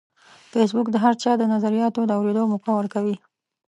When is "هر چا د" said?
1.03-1.43